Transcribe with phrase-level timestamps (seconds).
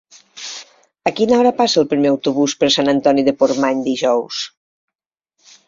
[1.09, 4.43] A quina hora passa el primer autobús per Sant Antoni de Portmany dijous?